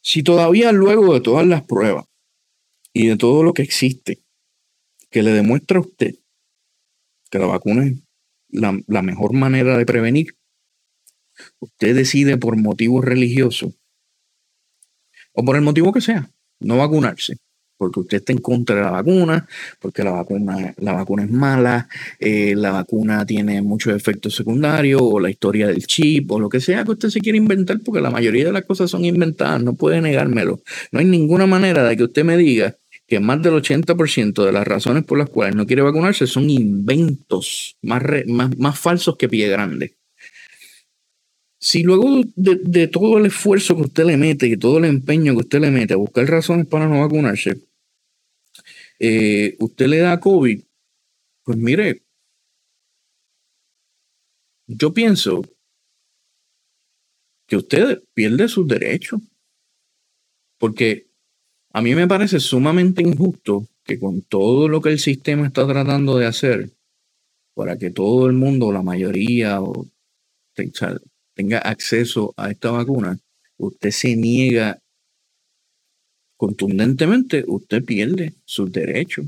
si 0.00 0.22
todavía 0.22 0.72
luego 0.72 1.14
de 1.14 1.20
todas 1.20 1.46
las 1.46 1.62
pruebas 1.62 2.06
y 2.92 3.08
de 3.08 3.16
todo 3.16 3.42
lo 3.42 3.52
que 3.52 3.62
existe, 3.62 4.22
que 5.10 5.22
le 5.22 5.30
demuestra 5.32 5.78
a 5.78 5.82
usted 5.82 6.14
que 7.32 7.38
la 7.38 7.46
vacuna 7.46 7.86
es 7.86 7.94
la, 8.48 8.78
la 8.86 9.00
mejor 9.00 9.32
manera 9.32 9.78
de 9.78 9.86
prevenir, 9.86 10.36
usted 11.60 11.96
decide 11.96 12.36
por 12.36 12.58
motivos 12.58 13.02
religiosos 13.02 13.74
o 15.32 15.42
por 15.42 15.56
el 15.56 15.62
motivo 15.62 15.92
que 15.92 16.02
sea, 16.02 16.30
no 16.60 16.76
vacunarse, 16.76 17.38
porque 17.82 17.98
usted 17.98 18.18
está 18.18 18.32
en 18.32 18.38
contra 18.38 18.76
de 18.76 18.82
la 18.82 18.90
vacuna, 18.92 19.48
porque 19.80 20.04
la 20.04 20.12
vacuna, 20.12 20.72
la 20.78 20.92
vacuna 20.92 21.24
es 21.24 21.30
mala, 21.32 21.88
eh, 22.20 22.54
la 22.56 22.70
vacuna 22.70 23.26
tiene 23.26 23.60
muchos 23.60 23.92
efectos 23.92 24.36
secundarios, 24.36 25.00
o 25.02 25.18
la 25.18 25.30
historia 25.30 25.66
del 25.66 25.84
chip, 25.84 26.30
o 26.30 26.38
lo 26.38 26.48
que 26.48 26.60
sea 26.60 26.84
que 26.84 26.92
usted 26.92 27.08
se 27.08 27.18
quiera 27.20 27.36
inventar, 27.36 27.80
porque 27.84 28.00
la 28.00 28.10
mayoría 28.10 28.44
de 28.44 28.52
las 28.52 28.64
cosas 28.64 28.88
son 28.88 29.04
inventadas, 29.04 29.60
no 29.64 29.74
puede 29.74 30.00
negármelo. 30.00 30.60
No 30.92 31.00
hay 31.00 31.06
ninguna 31.06 31.46
manera 31.48 31.82
de 31.82 31.96
que 31.96 32.04
usted 32.04 32.24
me 32.24 32.36
diga 32.36 32.76
que 33.08 33.18
más 33.18 33.42
del 33.42 33.54
80% 33.54 34.44
de 34.44 34.52
las 34.52 34.64
razones 34.64 35.02
por 35.02 35.18
las 35.18 35.28
cuales 35.28 35.56
no 35.56 35.66
quiere 35.66 35.82
vacunarse 35.82 36.28
son 36.28 36.48
inventos 36.48 37.76
más, 37.82 38.00
más, 38.28 38.56
más 38.58 38.78
falsos 38.78 39.16
que 39.16 39.28
pie 39.28 39.48
grande. 39.48 39.96
Si 41.64 41.84
luego 41.84 42.22
de, 42.34 42.88
todo 42.88 43.18
el 43.18 43.26
esfuerzo 43.26 43.76
que 43.76 43.82
usted 43.82 44.04
le 44.04 44.16
mete 44.16 44.48
y 44.48 44.56
todo 44.56 44.78
el 44.78 44.84
empeño 44.84 45.32
que 45.34 45.42
usted 45.42 45.60
le 45.60 45.70
mete 45.70 45.94
a 45.94 45.96
buscar 45.96 46.28
razones 46.28 46.66
para 46.66 46.88
no 46.88 46.98
vacunarse, 46.98 47.56
eh, 49.02 49.56
usted 49.58 49.88
le 49.88 49.98
da 49.98 50.20
COVID, 50.20 50.62
pues 51.44 51.58
mire, 51.58 52.02
yo 54.66 54.94
pienso 54.94 55.42
que 57.46 57.56
usted 57.56 58.02
pierde 58.14 58.48
sus 58.48 58.66
derechos. 58.68 59.20
Porque 60.58 61.08
A 61.74 61.80
mí 61.80 61.94
me 61.94 62.06
parece 62.06 62.38
sumamente 62.38 63.02
injusto 63.02 63.66
que 63.84 63.98
con 63.98 64.20
todo 64.22 64.68
lo 64.68 64.82
que 64.82 64.90
el 64.90 64.98
sistema 64.98 65.46
está 65.46 65.66
tratando 65.66 66.18
de 66.18 66.26
hacer 66.26 66.70
para 67.54 67.78
que 67.78 67.90
todo 67.90 68.26
el 68.26 68.34
mundo, 68.34 68.72
la 68.72 68.82
mayoría, 68.82 69.58
tenga 71.34 71.58
acceso 71.58 72.34
a 72.36 72.50
esta 72.50 72.70
vacuna, 72.70 73.18
usted 73.56 73.90
se 73.90 74.16
niega 74.16 74.81
contundentemente, 76.42 77.44
usted 77.46 77.84
pierde 77.84 78.32
sus 78.44 78.72
derechos. 78.72 79.26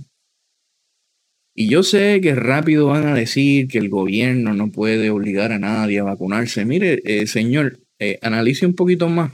Y 1.55 1.69
yo 1.69 1.85
sé 1.85 2.21
que 2.21 2.35
rápido 2.35 2.89
van 2.89 3.07
a 3.07 3.15
decir 3.15 3.69
que 3.69 3.79
el 3.79 3.89
gobierno 3.89 4.53
no 4.53 4.73
puede 4.73 5.11
obligar 5.11 5.53
a 5.53 5.61
nadie 5.61 6.01
a 6.01 6.03
vacunarse. 6.03 6.65
Mire, 6.65 7.01
eh, 7.05 7.29
señor, 7.29 7.79
eh, 8.01 8.19
analice 8.21 8.67
un 8.67 8.75
poquito 8.75 9.09
más 9.09 9.33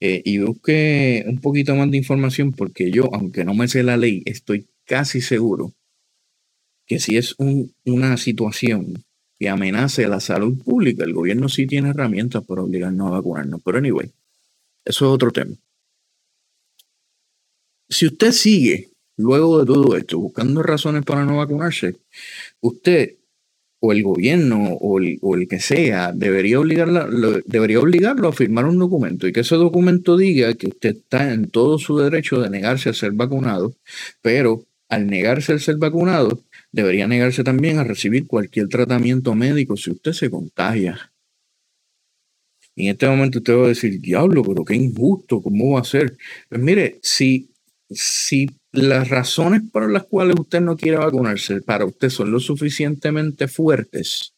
eh, 0.00 0.20
y 0.24 0.38
busque 0.38 1.22
un 1.24 1.38
poquito 1.38 1.76
más 1.76 1.88
de 1.92 1.98
información 1.98 2.50
porque 2.50 2.90
yo, 2.90 3.08
aunque 3.14 3.44
no 3.44 3.54
me 3.54 3.68
sé 3.68 3.84
la 3.84 3.96
ley, 3.96 4.22
estoy 4.24 4.66
casi 4.84 5.20
seguro 5.20 5.72
que 6.84 6.98
si 6.98 7.16
es 7.16 7.36
una 7.84 8.16
situación 8.16 9.04
que 9.38 9.48
amenace 9.48 10.08
la 10.08 10.18
salud 10.18 10.60
pública, 10.64 11.04
el 11.04 11.14
gobierno 11.14 11.48
sí 11.48 11.68
tiene 11.68 11.90
herramientas 11.90 12.44
para 12.44 12.62
obligarnos 12.62 13.06
a 13.06 13.10
vacunarnos. 13.10 13.60
Pero 13.64 13.78
anyway, 13.78 14.10
eso 14.84 15.04
es 15.06 15.12
otro 15.12 15.30
tema. 15.30 15.54
Si 17.90 18.06
usted 18.06 18.30
sigue 18.32 18.90
luego 19.16 19.58
de 19.58 19.66
todo 19.66 19.96
esto 19.96 20.18
buscando 20.18 20.62
razones 20.62 21.04
para 21.04 21.24
no 21.24 21.36
vacunarse, 21.36 21.96
usted 22.60 23.16
o 23.80 23.92
el 23.92 24.02
gobierno 24.02 24.74
o 24.80 24.98
el, 24.98 25.48
que 25.48 25.58
sea 25.58 26.12
debería, 26.12 26.58
debería 27.46 27.80
obligarlo 27.80 28.28
a 28.28 28.32
firmar 28.32 28.66
un 28.66 28.78
documento 28.78 29.26
y 29.26 29.32
que 29.32 29.40
ese 29.40 29.56
documento 29.56 30.16
diga 30.16 30.54
que 30.54 30.68
usted 30.68 30.96
está 30.96 31.32
en 31.32 31.48
todo 31.50 31.78
su 31.78 31.98
derecho 31.98 32.40
de 32.40 32.50
negarse 32.50 32.90
a 32.90 32.94
ser 32.94 33.12
vacunado, 33.12 33.74
pero 34.22 34.64
al 34.88 35.06
negarse 35.06 35.54
a 35.54 35.58
ser 35.58 35.76
vacunado, 35.78 36.42
debería 36.72 37.08
negarse 37.08 37.42
también 37.42 37.78
a 37.78 37.84
recibir 37.84 38.26
cualquier 38.26 38.68
tratamiento 38.68 39.34
médico 39.34 39.76
si 39.76 39.90
usted 39.90 40.12
se 40.12 40.30
contagia. 40.30 41.12
Y 42.74 42.84
en 42.86 42.92
este 42.92 43.08
momento 43.08 43.38
usted 43.38 43.56
va 43.56 43.64
a 43.64 43.68
decir, 43.68 44.00
diablo, 44.00 44.42
pero 44.42 44.64
qué 44.64 44.74
injusto, 44.74 45.42
¿cómo 45.42 45.74
va 45.74 45.80
a 45.80 45.84
ser? 45.84 46.16
Pues 46.48 46.60
mire, 46.60 46.98
si, 47.02 47.49
si 47.90 48.48
las 48.72 49.08
razones 49.08 49.62
por 49.70 49.90
las 49.90 50.04
cuales 50.04 50.36
usted 50.38 50.60
no 50.60 50.76
quiere 50.76 50.98
vacunarse 50.98 51.60
para 51.60 51.84
usted 51.84 52.08
son 52.08 52.30
lo 52.30 52.38
suficientemente 52.38 53.48
fuertes, 53.48 54.34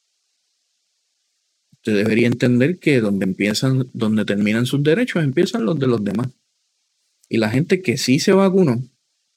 usted 1.73 1.97
debería 1.97 2.27
entender 2.27 2.79
que 2.79 3.01
donde 3.01 3.25
empiezan, 3.25 3.91
donde 3.93 4.25
terminan 4.25 4.67
sus 4.67 4.83
derechos, 4.83 5.23
empiezan 5.23 5.67
los 5.67 5.79
de 5.79 5.87
los 5.87 6.03
demás. 6.03 6.29
Y 7.29 7.39
la 7.39 7.51
gente 7.51 7.83
que 7.83 7.99
sí 7.99 8.19
se 8.19 8.33
vacunó, 8.33 8.83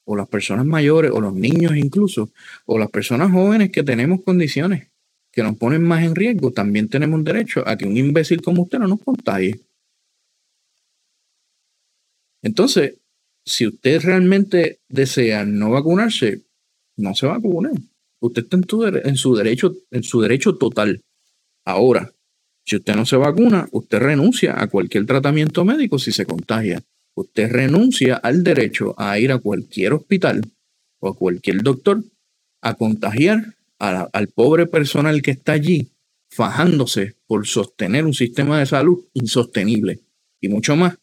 o 0.05 0.15
las 0.15 0.27
personas 0.27 0.65
mayores, 0.65 1.12
o 1.12 1.19
los 1.19 1.34
niños 1.34 1.75
incluso, 1.75 2.31
o 2.65 2.77
las 2.77 2.89
personas 2.89 3.31
jóvenes 3.31 3.72
que 3.72 3.84
tenemos 3.84 4.24
condiciones 4.24 4.89
que 5.31 5.43
nos 5.43 5.57
ponen 5.57 5.84
más 5.84 6.03
en 6.03 6.15
riesgo, 6.15 6.51
también 6.51 6.88
tenemos 6.88 7.22
derecho 7.24 7.67
a 7.67 7.75
que 7.77 7.86
un 7.86 7.98
imbécil 7.98 8.41
como 8.41 8.63
usted 8.63 8.79
no 8.79 8.88
nos 8.88 9.01
contagie. 9.01 9.60
Entonces, 12.41 12.95
si 13.45 13.67
usted 13.67 14.01
realmente 14.01 14.79
desea 14.89 15.45
no 15.45 15.69
vacunarse, 15.71 16.41
no 16.97 17.13
se 17.13 17.27
vacune. 17.27 17.69
Usted 18.19 18.43
está 18.43 18.57
en, 18.57 19.17
su 19.17 19.35
derecho, 19.35 19.75
en 19.91 20.03
su 20.03 20.21
derecho 20.21 20.55
total. 20.55 21.03
Ahora, 21.63 22.11
si 22.65 22.77
usted 22.77 22.95
no 22.95 23.05
se 23.05 23.17
vacuna, 23.17 23.67
usted 23.71 23.99
renuncia 23.99 24.59
a 24.59 24.67
cualquier 24.67 25.05
tratamiento 25.05 25.63
médico 25.63 25.99
si 25.99 26.11
se 26.11 26.25
contagia. 26.25 26.81
Usted 27.13 27.51
renuncia 27.51 28.15
al 28.15 28.43
derecho 28.43 28.95
a 28.97 29.19
ir 29.19 29.31
a 29.31 29.37
cualquier 29.37 29.93
hospital 29.93 30.41
o 30.99 31.09
a 31.09 31.15
cualquier 31.15 31.61
doctor 31.61 32.03
a 32.61 32.73
contagiar 32.73 33.55
al 33.77 34.27
pobre 34.29 34.65
personal 34.65 35.21
que 35.21 35.31
está 35.31 35.53
allí 35.53 35.91
fajándose 36.29 37.15
por 37.27 37.45
sostener 37.45 38.05
un 38.05 38.13
sistema 38.13 38.59
de 38.59 38.65
salud 38.65 39.05
insostenible 39.13 39.99
y 40.41 40.49
mucho 40.49 40.75
más 40.75 40.97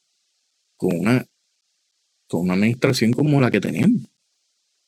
con 0.76 0.98
una 0.98 1.26
con 2.32 2.40
una 2.42 2.54
administración 2.54 3.12
como 3.12 3.40
la 3.42 3.50
que 3.50 3.60
tenemos. 3.60 4.02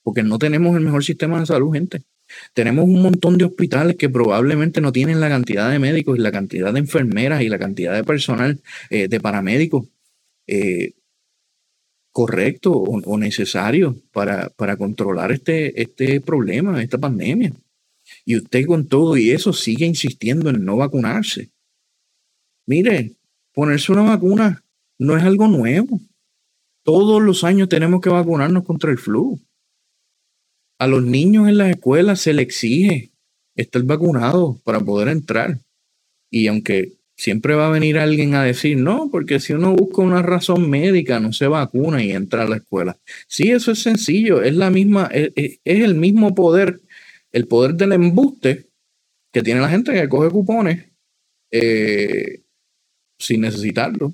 Porque 0.03 0.23
no 0.23 0.39
tenemos 0.39 0.75
el 0.77 0.83
mejor 0.83 1.05
sistema 1.05 1.39
de 1.41 1.47
salud, 1.47 1.75
gente. 1.75 2.03
Tenemos 2.55 2.87
un 2.87 3.03
montón 3.03 3.37
de 3.37 3.45
hospitales 3.45 3.97
que 3.97 4.09
probablemente 4.09 4.81
no 4.81 4.93
tienen 4.93 5.21
la 5.21 5.29
cantidad 5.29 5.71
de 5.71 5.79
médicos 5.79 6.19
y 6.19 6.23
la 6.23 6.33
cantidad 6.33 6.73
de 6.73 6.81
enfermeras 6.81 7.43
y 7.43 7.51
la 7.51 7.59
cantidad 7.59 7.95
de 7.95 8.03
personal 8.03 8.61
eh, 8.89 9.09
de 9.09 9.21
paramédicos 9.21 9.87
eh, 10.47 10.93
correcto 12.13 12.73
o, 12.73 13.19
necesario 13.19 13.97
para, 14.11 14.49
para, 14.51 14.77
controlar 14.77 15.33
este, 15.33 15.83
este 15.83 16.21
problema, 16.23 16.83
esta 16.83 16.97
pandemia. 16.97 17.53
Y 18.25 18.37
usted 18.37 18.65
con 18.67 18.87
todo 18.87 19.19
y 19.19 19.33
eso 19.33 19.53
sigue 19.53 19.85
insistiendo 19.85 20.49
en 20.49 20.65
no 20.65 20.77
vacunarse. 20.77 21.51
Mire, 22.67 23.13
ponerse 23.53 23.93
una 23.93 24.03
vacuna 24.03 24.65
no 24.99 25.17
es 25.17 25.25
algo 25.25 25.47
nuevo. 25.49 26.01
Todos 26.85 27.23
los 27.23 27.45
años 27.45 27.69
tenemos 27.69 28.01
que 28.01 28.11
vacunarnos 28.11 28.65
contra 28.65 28.91
el 28.91 28.99
flu. 28.99 29.41
A 30.79 30.87
los 30.87 31.03
niños 31.03 31.49
en 31.49 31.59
las 31.59 31.71
escuelas 31.71 32.21
se 32.21 32.35
les 32.35 32.45
exige 32.45 33.11
estar 33.57 33.83
vacunados 33.83 34.61
para 34.63 34.81
poder 34.81 35.09
entrar. 35.09 35.59
Y 36.31 36.47
aunque 36.49 36.93
siempre 37.17 37.55
va 37.55 37.69
a 37.69 37.71
venir 37.71 37.99
alguien 37.99 38.35
a 38.35 38.45
decir, 38.45 38.77
no, 38.77 39.09
porque 39.11 39.41
si 39.41 39.53
uno 39.53 39.75
busca 39.75 40.03
una 40.03 40.23
razón 40.23 40.69
médica, 40.69 41.21
no 41.21 41.33
se 41.33 41.47
vacuna 41.47 42.03
y 42.03 42.13
entra 42.13 42.43
a 42.43 42.49
la 42.49 42.57
escuela. 42.57 42.99
Sí, 43.29 43.51
eso 43.51 43.73
es 43.73 43.83
sencillo, 43.83 44.43
es 44.43 44.55
la 44.55 44.71
misma, 44.71 45.09
es, 45.13 45.61
el 45.65 45.95
mismo 45.95 46.35
poder, 46.35 46.81
el 47.33 47.47
poder 47.47 47.75
del 47.75 47.93
embuste 47.93 48.67
que 49.33 49.43
tiene 49.43 49.61
la 49.61 49.69
gente 49.69 49.93
que 49.93 50.09
coge 50.09 50.31
cupones 50.31 50.87
eh, 51.51 52.43
sin 53.19 53.41
necesitarlo. 53.43 54.13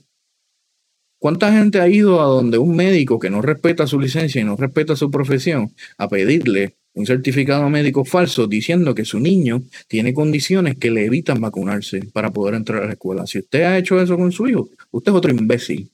¿Cuánta 1.20 1.52
gente 1.52 1.78
ha 1.80 1.86
ido 1.86 2.22
a 2.22 2.24
donde 2.24 2.56
un 2.56 2.74
médico 2.74 3.18
que 3.18 3.28
no 3.28 3.42
respeta 3.42 3.86
su 3.86 4.00
licencia 4.00 4.40
y 4.40 4.44
no 4.44 4.56
respeta 4.56 4.96
su 4.96 5.10
profesión 5.10 5.70
a 5.98 6.08
pedirle 6.08 6.76
un 6.94 7.04
certificado 7.04 7.68
médico 7.68 8.06
falso 8.06 8.46
diciendo 8.46 8.94
que 8.94 9.04
su 9.04 9.20
niño 9.20 9.62
tiene 9.86 10.14
condiciones 10.14 10.78
que 10.78 10.90
le 10.90 11.04
evitan 11.04 11.38
vacunarse 11.38 12.00
para 12.14 12.30
poder 12.30 12.54
entrar 12.54 12.82
a 12.82 12.86
la 12.86 12.92
escuela? 12.92 13.26
Si 13.26 13.38
usted 13.38 13.64
ha 13.64 13.76
hecho 13.76 14.00
eso 14.00 14.16
con 14.16 14.32
su 14.32 14.48
hijo, 14.48 14.70
usted 14.92 15.12
es 15.12 15.18
otro 15.18 15.30
imbécil 15.30 15.90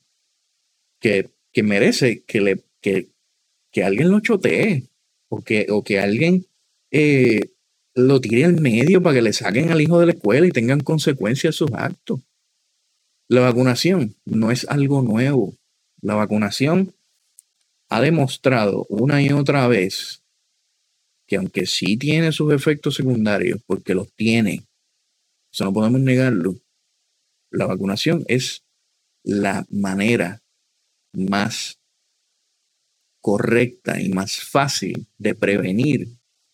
que, 1.00 1.28
que 1.52 1.62
merece 1.64 2.22
que, 2.24 2.40
le, 2.40 2.60
que, 2.80 3.08
que 3.72 3.82
alguien 3.82 4.12
lo 4.12 4.20
chotee 4.20 4.84
o 5.28 5.42
que, 5.42 5.66
o 5.70 5.82
que 5.82 5.98
alguien 5.98 6.46
eh, 6.92 7.40
lo 7.96 8.20
tire 8.20 8.44
al 8.44 8.60
medio 8.60 9.02
para 9.02 9.16
que 9.16 9.22
le 9.22 9.32
saquen 9.32 9.72
al 9.72 9.80
hijo 9.80 9.98
de 9.98 10.06
la 10.06 10.12
escuela 10.12 10.46
y 10.46 10.52
tengan 10.52 10.78
consecuencias 10.78 11.56
sus 11.56 11.72
actos. 11.72 12.20
La 13.28 13.40
vacunación 13.40 14.14
no 14.24 14.50
es 14.50 14.68
algo 14.68 15.02
nuevo. 15.02 15.56
La 16.00 16.14
vacunación 16.14 16.94
ha 17.88 18.00
demostrado 18.00 18.86
una 18.88 19.22
y 19.22 19.32
otra 19.32 19.66
vez 19.68 20.22
que 21.26 21.36
aunque 21.36 21.66
sí 21.66 21.96
tiene 21.96 22.30
sus 22.30 22.52
efectos 22.52 22.94
secundarios, 22.94 23.60
porque 23.66 23.94
los 23.94 24.12
tiene, 24.12 24.64
eso 25.52 25.64
no 25.64 25.72
podemos 25.72 26.00
negarlo, 26.00 26.54
la 27.50 27.66
vacunación 27.66 28.24
es 28.28 28.64
la 29.24 29.66
manera 29.70 30.40
más 31.12 31.80
correcta 33.20 34.00
y 34.00 34.08
más 34.08 34.40
fácil 34.40 35.08
de 35.18 35.34
prevenir 35.34 36.08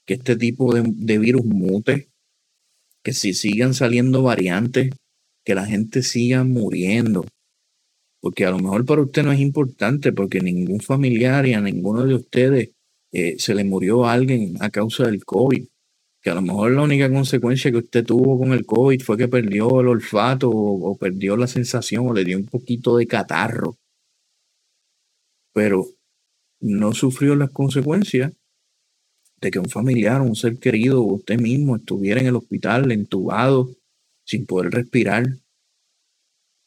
que 0.07 0.15
este 0.15 0.37
tipo 0.37 0.75
de, 0.75 1.19
virus 1.19 1.45
mute, 1.45 2.09
que 3.03 3.13
si 3.13 3.35
sigan 3.35 3.75
saliendo 3.75 4.23
variantes, 4.23 4.91
que 5.45 5.55
la 5.55 5.67
gente 5.67 6.03
siga 6.03 6.45
muriendo. 6.45 7.25
Porque 8.21 8.47
a 8.47 8.51
lo 8.51 8.59
mejor 8.59 8.87
para 8.87 9.03
usted 9.03 9.25
no 9.25 9.33
es 9.33 9.41
importante, 9.41 10.13
porque 10.13 10.41
ningún 10.41 10.81
familiar 10.81 11.47
y 11.47 11.55
a 11.55 11.61
ninguno 11.61 12.05
de 12.05 12.15
ustedes 12.15 12.71
eh, 13.13 13.37
se 13.39 13.55
le 13.55 13.65
murió 13.65 14.05
a 14.05 14.13
alguien 14.13 14.55
a 14.61 14.71
causa 14.71 15.05
del 15.07 15.25
COVID. 15.25 15.67
Que 16.23 16.31
a 16.31 16.35
lo 16.35 16.43
mejor 16.43 16.71
la 16.71 16.83
única 16.83 17.11
consecuencia 17.11 17.73
que 17.73 17.79
usted 17.79 18.05
tuvo 18.05 18.39
con 18.39 18.53
el 18.53 18.65
COVID 18.65 19.03
fue 19.03 19.17
que 19.17 19.27
perdió 19.27 19.81
el 19.81 19.89
olfato 19.89 20.49
o, 20.51 20.97
perdió 20.97 21.37
la 21.37 21.49
sensación 21.49 22.09
o 22.09 22.15
le 22.15 22.25
dio 22.25 22.39
un 22.39 22.47
poquito 22.47 22.97
de 22.97 23.09
catarro. 23.09 23.77
Pero 25.53 25.85
no 26.61 26.95
sufrió 26.95 27.35
las 27.35 27.51
consecuencias 27.51 28.33
de 29.41 29.51
que 29.51 29.59
un 29.59 29.69
familiar, 29.69 30.23
un 30.23 30.37
ser 30.37 30.61
querido 30.61 31.03
o 31.03 31.15
usted 31.15 31.41
mismo 31.41 31.75
estuviera 31.75 32.21
en 32.21 32.29
el 32.29 32.37
hospital 32.37 32.93
entubado 32.93 33.75
sin 34.25 34.47
poder 34.47 34.73
respirar 34.73 35.27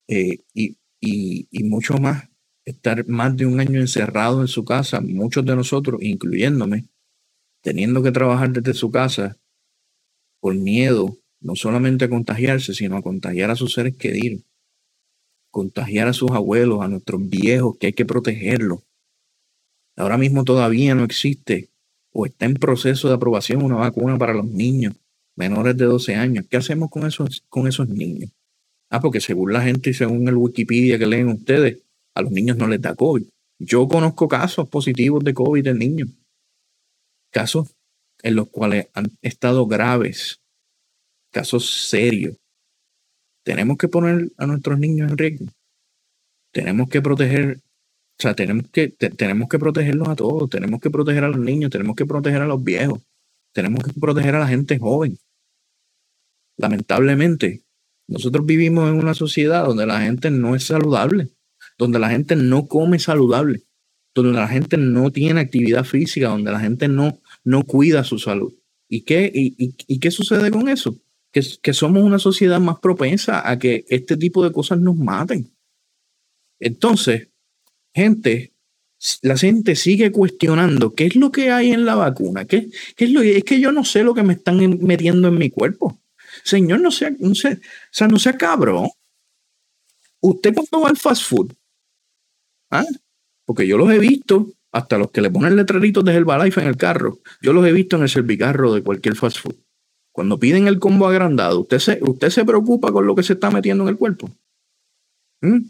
eh, 0.08 0.40
y, 0.54 0.78
y, 1.00 1.64
mucho 1.64 1.98
más, 1.98 2.30
estar 2.66 3.08
más 3.08 3.36
de 3.38 3.46
un 3.46 3.60
año 3.60 3.80
encerrado 3.80 4.42
en 4.42 4.48
su 4.48 4.66
casa, 4.66 5.02
muchos 5.02 5.46
de 5.46 5.56
nosotros, 5.56 6.02
incluyéndome, 6.02 6.86
teniendo 7.62 8.04
que 8.04 8.12
trabajar 8.12 8.52
desde 8.52 8.74
su 8.74 8.92
casa 8.92 9.38
por 10.40 10.56
miedo, 10.56 11.18
no 11.40 11.56
solamente 11.56 12.06
a 12.06 12.10
contagiarse, 12.10 12.74
sino 12.74 12.98
a 12.98 13.02
contagiar 13.02 13.52
a 13.52 13.56
sus 13.56 13.74
seres 13.74 13.96
queridos, 13.98 14.44
contagiar 15.52 16.08
a 16.08 16.14
sus 16.14 16.32
abuelos, 16.32 16.82
a 16.82 16.88
nuestros 16.88 17.28
viejos, 17.28 17.78
que 17.78 17.88
hay 17.88 17.94
que 17.94 18.06
protegerlos. 18.06 18.80
Ahora 19.96 20.18
mismo 20.18 20.44
todavía 20.44 20.94
no 20.94 21.04
existe 21.04 21.70
o 22.12 22.26
está 22.26 22.46
en 22.46 22.56
proceso 22.56 23.08
de 23.08 23.16
aprobación 23.16 23.64
una 23.64 23.76
vacuna 23.76 24.18
para 24.18 24.34
los 24.34 24.46
niños 24.46 24.94
menores 25.36 25.78
de 25.78 25.86
12 25.86 26.16
años. 26.16 26.46
¿Qué 26.50 26.58
hacemos 26.58 26.90
con 26.90 27.06
esos, 27.06 27.44
con 27.50 27.68
esos 27.68 27.88
niños? 27.90 28.32
Ah, 28.90 29.00
porque 29.00 29.22
según 29.22 29.54
la 29.54 29.62
gente 29.62 29.90
y 29.90 29.94
según 29.94 30.28
el 30.28 30.36
Wikipedia 30.36 30.98
que 30.98 31.08
leen 31.08 31.30
ustedes, 31.30 31.80
a 32.14 32.22
los 32.22 32.32
niños 32.32 32.58
no 32.58 32.68
les 32.68 32.82
da 32.82 32.96
COVID. 32.96 33.24
Yo 33.60 33.88
conozco 33.88 34.28
casos 34.28 34.70
positivos 34.70 35.24
de 35.24 35.34
COVID 35.34 35.68
en 35.68 35.80
niños. 35.80 36.10
Casos 37.32 37.76
en 38.22 38.36
los 38.36 38.50
cuales 38.50 38.88
han 38.94 39.12
estado 39.22 39.66
graves. 39.68 40.40
Casos 41.32 41.88
serios. 41.90 42.36
Tenemos 43.44 43.78
que 43.78 43.88
poner 43.88 44.32
a 44.38 44.46
nuestros 44.48 44.80
niños 44.80 45.12
en 45.12 45.18
riesgo. 45.18 45.46
Tenemos 46.52 46.90
que 46.90 47.02
proteger 47.02 47.60
o 48.18 48.22
sea, 48.22 48.34
tenemos 48.34 48.70
que, 48.70 48.88
tenemos 48.88 49.50
que 49.50 49.60
protegerlos 49.60 50.08
a 50.08 50.16
todos, 50.16 50.50
tenemos 50.50 50.80
que 50.80 50.90
proteger 50.90 51.26
a 51.26 51.28
los 51.28 51.40
niños, 51.40 51.70
tenemos 51.70 51.98
que 51.98 52.06
proteger 52.06 52.42
a 52.42 52.48
los 52.48 52.64
viejos, 52.64 53.02
tenemos 53.54 53.84
que 53.84 53.92
proteger 54.00 54.36
a 54.36 54.40
la 54.40 54.48
gente 54.48 54.80
joven. 54.80 55.18
Lamentablemente, 56.58 57.64
nosotros 58.08 58.46
vivimos 58.46 58.90
en 58.90 58.96
una 58.96 59.14
sociedad 59.14 59.66
donde 59.66 59.86
la 59.86 60.02
gente 60.02 60.30
no 60.32 60.56
es 60.56 60.66
saludable, 60.66 61.30
donde 61.78 62.00
la 62.00 62.10
gente 62.10 62.36
no 62.36 62.68
come 62.68 63.00
saludable, 63.00 63.64
donde 64.14 64.34
la 64.34 64.48
gente 64.48 64.78
no 64.78 65.12
tiene 65.12 65.42
actividad 65.42 65.84
física, 65.84 66.30
donde 66.30 66.52
la 66.52 66.60
gente 66.60 66.88
no, 66.88 67.20
no 67.44 67.64
cuida 67.64 68.04
su 68.04 68.20
salud. 68.20 68.54
¿Y 68.88 69.02
qué, 69.02 69.32
y, 69.34 70.00
qué 70.00 70.12
sucede 70.12 70.52
con 70.52 70.70
eso? 70.70 70.98
Que, 71.32 71.42
que 71.62 71.74
somos 71.74 72.04
una 72.04 72.20
sociedad 72.20 72.60
más 72.60 72.80
propensa 72.80 73.50
a 73.50 73.60
que 73.60 73.86
este 73.90 74.16
tipo 74.16 74.44
de 74.44 74.52
cosas 74.52 74.80
nos 74.80 74.96
maten. 74.96 75.52
Entonces, 76.60 77.30
gente, 77.94 78.54
la 79.22 79.38
gente 79.38 79.76
sigue 79.76 80.12
cuestionando 80.12 80.94
qué 80.94 81.08
es 81.08 81.16
lo 81.16 81.32
que 81.32 81.52
hay 81.52 81.72
en 81.72 81.86
la 81.86 81.96
vacuna, 81.96 82.46
qué, 82.46 82.70
es 82.98 83.10
lo 83.12 83.22
es 83.22 83.44
que 83.44 83.60
yo 83.60 83.72
no 83.72 83.84
sé 83.84 84.04
lo 84.04 84.14
que 84.14 84.24
me 84.24 84.34
están 84.34 84.80
metiendo 84.82 85.28
en 85.28 85.38
mi 85.38 85.50
cuerpo. 85.50 86.00
Señor, 86.46 86.80
no 86.80 86.92
sea, 86.92 87.12
no 87.20 87.34
sea, 87.34 87.54
o 87.54 87.58
sea, 87.92 88.08
no 88.08 88.20
sea 88.20 88.38
cabrón. 88.38 88.88
Usted 90.22 90.54
cuando 90.54 90.82
va 90.82 90.90
al 90.90 90.98
fast 90.98 91.24
food, 91.24 91.52
¿ah? 92.70 92.86
porque 93.46 93.68
yo 93.68 93.78
los 93.78 93.92
he 93.92 93.98
visto, 93.98 94.52
hasta 94.72 95.00
los 95.00 95.10
que 95.10 95.22
le 95.22 95.32
ponen 95.32 95.56
letreritos 95.56 96.06
de 96.06 96.14
Herbalife 96.14 96.62
en 96.62 96.68
el 96.68 96.78
carro, 96.78 97.18
yo 97.42 97.52
los 97.52 97.66
he 97.66 97.72
visto 97.72 97.96
en 97.96 98.04
el 98.04 98.10
servicarro 98.10 98.74
de 98.76 98.84
cualquier 98.84 99.16
fast 99.16 99.40
food. 99.40 99.56
Cuando 100.12 100.40
piden 100.40 100.68
el 100.68 100.80
combo 100.80 101.08
agrandado, 101.08 101.62
¿usted 101.62 101.80
se, 101.80 102.00
usted 102.02 102.30
se 102.30 102.46
preocupa 102.46 102.92
con 102.92 103.08
lo 103.08 103.16
que 103.16 103.24
se 103.24 103.34
está 103.34 103.50
metiendo 103.50 103.84
en 103.84 103.90
el 103.90 103.98
cuerpo? 103.98 104.30
¿Mm? 105.42 105.62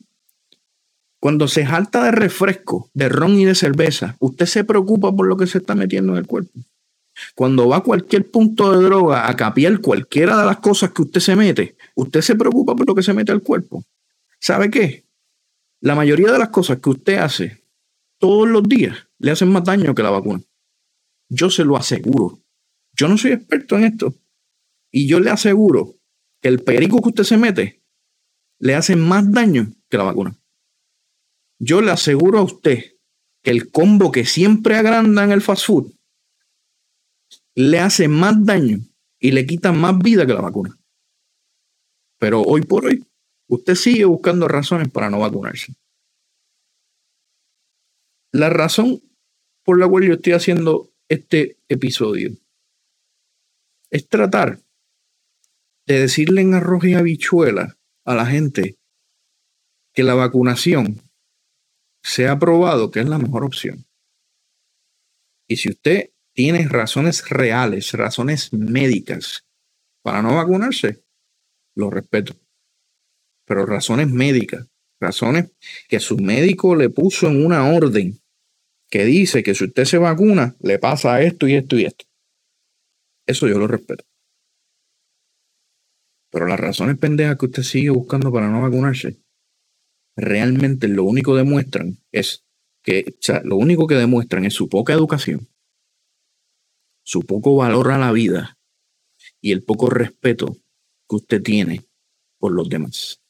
Cuando 1.22 1.48
se 1.48 1.66
jalta 1.66 2.04
de 2.04 2.12
refresco, 2.12 2.90
de 2.94 3.08
ron 3.08 3.40
y 3.40 3.46
de 3.46 3.56
cerveza, 3.56 4.18
usted 4.20 4.46
se 4.46 4.66
preocupa 4.66 5.16
por 5.16 5.26
lo 5.26 5.38
que 5.38 5.48
se 5.48 5.60
está 5.60 5.74
metiendo 5.74 6.14
en 6.14 6.20
el 6.20 6.28
cuerpo. 6.28 6.60
Cuando 7.34 7.68
va 7.68 7.78
a 7.78 7.84
cualquier 7.84 8.30
punto 8.30 8.72
de 8.72 8.84
droga 8.86 9.30
a 9.30 9.36
capiar 9.36 9.80
cualquiera 9.80 10.38
de 10.38 10.46
las 10.46 10.58
cosas 10.58 10.92
que 10.92 11.04
usted 11.04 11.20
se 11.20 11.36
mete, 11.36 11.76
usted 11.96 12.22
se 12.22 12.36
preocupa 12.36 12.76
por 12.76 12.88
lo 12.88 12.96
que 12.96 13.04
se 13.04 13.14
mete 13.14 13.32
al 13.32 13.42
cuerpo. 13.42 13.84
¿Sabe 14.40 14.70
qué? 14.70 15.06
La 15.82 15.96
mayoría 15.96 16.32
de 16.32 16.40
las 16.40 16.50
cosas 16.50 16.80
que 16.80 16.90
usted 16.90 17.18
hace 17.18 17.64
todos 18.18 18.48
los 18.48 18.64
días 18.64 18.98
le 19.20 19.32
hacen 19.32 19.50
más 19.50 19.64
daño 19.64 19.96
que 19.96 20.04
la 20.04 20.10
vacuna. 20.10 20.42
Yo 21.30 21.50
se 21.50 21.66
lo 21.66 21.78
aseguro. 21.78 22.40
Yo 22.94 23.08
no 23.08 23.18
soy 23.18 23.32
experto 23.32 23.78
en 23.78 23.86
esto. 23.86 24.14
Y 24.92 25.08
yo 25.08 25.20
le 25.20 25.30
aseguro 25.30 25.96
que 26.42 26.50
el 26.50 26.64
perico 26.64 27.02
que 27.02 27.10
usted 27.10 27.24
se 27.24 27.38
mete 27.38 27.82
le 28.60 28.76
hace 28.76 28.96
más 28.96 29.32
daño 29.32 29.74
que 29.90 29.98
la 29.98 30.04
vacuna. 30.04 30.36
Yo 31.60 31.82
le 31.82 31.92
aseguro 31.92 32.40
a 32.40 32.44
usted 32.44 32.84
que 33.42 33.52
el 33.52 33.72
combo 33.72 34.12
que 34.12 34.26
siempre 34.26 34.76
agranda 34.76 35.24
en 35.24 35.32
el 35.32 35.42
fast 35.42 35.66
food 35.66 35.95
le 37.56 37.80
hace 37.80 38.08
más 38.08 38.46
daño 38.46 38.80
y 39.20 39.32
le 39.32 39.46
quita 39.46 39.72
más 39.72 39.98
vida 39.98 40.26
que 40.26 40.34
la 40.34 40.42
vacuna. 40.42 40.78
Pero 42.20 42.42
hoy 42.42 42.62
por 42.62 42.86
hoy, 42.86 43.06
usted 43.48 43.76
sigue 43.76 44.06
buscando 44.06 44.48
razones 44.48 44.90
para 44.90 45.10
no 45.10 45.20
vacunarse. 45.20 45.74
La 48.32 48.50
razón 48.50 49.02
por 49.64 49.80
la 49.80 49.88
cual 49.88 50.06
yo 50.06 50.14
estoy 50.14 50.34
haciendo 50.34 50.92
este 51.08 51.58
episodio 51.70 52.32
es 53.90 54.08
tratar 54.08 54.62
de 55.88 56.00
decirle 56.00 56.42
en 56.42 56.54
arroz 56.54 56.84
y 56.84 56.96
habichuela 56.96 57.78
a 58.04 58.16
la 58.16 58.26
gente 58.26 58.78
que 59.94 60.04
la 60.04 60.16
vacunación 60.16 61.02
se 62.04 62.28
ha 62.28 62.38
probado 62.38 62.92
que 62.92 63.00
es 63.00 63.08
la 63.08 63.18
mejor 63.18 63.46
opción. 63.46 63.86
Y 65.48 65.58
si 65.58 65.70
usted 65.70 66.12
tiene 66.36 66.68
razones 66.68 67.28
reales, 67.30 67.94
razones 67.94 68.52
médicas 68.54 69.46
para 70.04 70.22
no 70.22 70.36
vacunarse, 70.36 71.04
lo 71.76 71.90
respeto. 71.90 72.36
Pero 73.46 73.66
razones 73.66 74.10
médicas, 74.10 74.68
razones 75.00 75.52
que 75.88 76.00
su 76.00 76.18
médico 76.18 76.76
le 76.76 76.90
puso 76.90 77.28
en 77.28 77.44
una 77.44 77.74
orden 77.74 78.20
que 78.90 79.06
dice 79.06 79.44
que 79.44 79.56
si 79.56 79.64
usted 79.64 79.86
se 79.86 79.98
vacuna, 79.98 80.56
le 80.60 80.78
pasa 80.78 81.22
esto 81.22 81.48
y 81.48 81.56
esto 81.56 81.78
y 81.78 81.86
esto. 81.86 82.06
Eso 83.26 83.48
yo 83.48 83.58
lo 83.58 83.68
respeto. 83.68 84.04
Pero 86.32 86.48
las 86.48 86.60
razones 86.60 86.98
pendejas 86.98 87.38
que 87.38 87.46
usted 87.46 87.64
sigue 87.64 87.90
buscando 87.92 88.32
para 88.32 88.50
no 88.50 88.62
vacunarse, 88.62 89.18
realmente 90.18 90.90
lo 90.90 91.06
único 91.06 91.36
demuestran 91.36 91.98
es 92.12 92.46
que, 92.84 93.16
lo 93.46 93.56
único 93.56 93.88
que 93.88 93.96
demuestran 93.96 94.46
es 94.46 94.54
su 94.54 94.68
poca 94.68 94.94
educación, 94.94 95.48
su 97.06 97.22
poco 97.22 97.56
valor 97.56 97.92
a 97.92 98.00
la 98.00 98.12
vida 98.12 98.58
y 99.40 99.52
el 99.52 99.64
poco 99.64 99.90
respeto 99.90 100.58
que 101.08 101.16
usted 101.16 101.42
tiene 101.42 101.86
por 102.40 102.52
los 102.52 102.68
demás. 102.68 103.22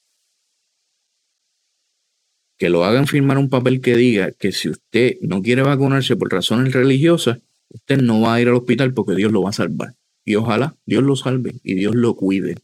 Que 2.58 2.70
lo 2.70 2.86
hagan 2.86 3.06
firmar 3.06 3.38
un 3.38 3.50
papel 3.50 3.82
que 3.82 3.98
diga 3.98 4.32
que 4.32 4.54
si 4.54 4.70
usted 4.70 5.18
no 5.22 5.42
quiere 5.42 5.62
vacunarse 5.62 6.16
por 6.16 6.32
razones 6.32 6.74
religiosas, 6.74 7.40
usted 7.68 7.98
no 7.98 8.22
va 8.22 8.36
a 8.36 8.42
ir 8.42 8.48
al 8.48 8.56
hospital 8.56 8.94
porque 8.94 9.16
Dios 9.16 9.34
lo 9.34 9.42
va 9.42 9.50
a 9.50 9.54
salvar. 9.54 9.94
Y 10.24 10.36
ojalá 10.36 10.78
Dios 10.86 11.04
lo 11.04 11.18
salve 11.18 11.56
y 11.62 11.76
Dios 11.76 11.96
lo 11.96 12.16
cuide. 12.16 12.56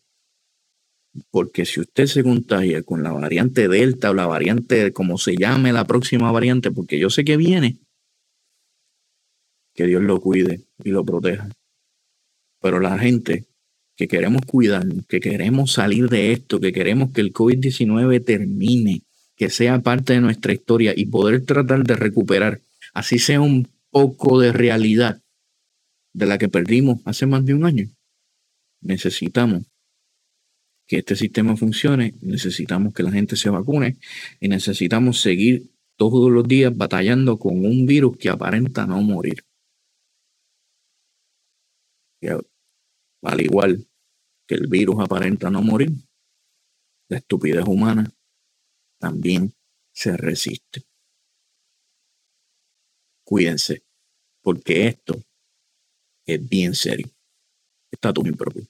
Porque 1.30 1.66
si 1.66 1.82
usted 1.82 2.06
se 2.06 2.24
contagia 2.24 2.84
con 2.84 3.04
la 3.04 3.12
variante 3.12 3.68
Delta 3.68 4.12
o 4.12 4.14
la 4.14 4.28
variante, 4.28 4.94
como 4.94 5.18
se 5.18 5.36
llame 5.36 5.74
la 5.74 5.86
próxima 5.86 6.32
variante, 6.32 6.72
porque 6.72 6.98
yo 6.98 7.10
sé 7.10 7.26
que 7.26 7.36
viene, 7.36 7.80
que 9.74 9.86
Dios 9.86 10.02
lo 10.02 10.20
cuide 10.20 10.62
y 10.84 10.90
lo 10.90 11.04
proteja. 11.06 11.50
Pero 12.62 12.80
la 12.80 12.98
gente 12.98 13.46
que 13.96 14.08
queremos 14.08 14.42
cuidar, 14.46 14.86
que 15.08 15.20
queremos 15.20 15.74
salir 15.74 16.10
de 16.10 16.32
esto, 16.32 16.60
que 16.60 16.74
queremos 16.74 17.12
que 17.12 17.22
el 17.22 17.34
COVID-19 17.34 18.24
termine, 18.26 19.04
que 19.36 19.50
sea 19.50 19.80
parte 19.80 20.14
de 20.14 20.22
nuestra 20.22 20.54
historia 20.54 20.94
y 20.96 21.06
poder 21.06 21.46
tratar 21.46 21.84
de 21.84 21.96
recuperar, 21.96 22.62
así 22.94 23.20
sea 23.20 23.42
un 23.42 23.68
poco 23.90 24.40
de 24.40 24.52
realidad 24.54 25.22
de 26.14 26.26
la 26.26 26.38
que 26.38 26.50
perdimos 26.50 27.00
hace 27.06 27.26
más 27.26 27.46
de 27.46 27.54
un 27.54 27.66
año, 27.66 27.90
necesitamos 28.82 29.64
que 30.88 30.98
este 30.98 31.16
sistema 31.16 31.56
funcione, 31.56 32.16
necesitamos 32.22 32.94
que 32.94 33.04
la 33.04 33.12
gente 33.12 33.36
se 33.36 33.50
vacune 33.50 33.98
y 34.40 34.50
necesitamos 34.50 35.22
seguir 35.22 35.70
todos 35.96 36.30
los 36.30 36.48
días 36.48 36.76
batallando 36.76 37.38
con 37.38 37.66
un 37.66 37.86
virus 37.86 38.18
que 38.18 38.30
aparenta 38.30 38.86
no 38.86 39.02
morir. 39.02 39.46
Al 42.30 43.42
igual 43.42 43.88
que 44.48 44.56
el 44.56 44.68
virus 44.68 44.98
aparenta 45.00 45.50
no 45.50 45.62
morir, 45.62 45.92
la 47.10 47.18
estupidez 47.18 47.66
humana 47.66 48.10
también 49.00 49.54
se 49.92 50.16
resiste. 50.16 50.84
Cuídense, 53.26 53.84
porque 54.42 54.88
esto 54.88 55.16
es 56.26 56.48
bien 56.48 56.76
serio. 56.76 57.08
Está 57.92 58.14
todo 58.14 58.28
impropio. 58.28 58.68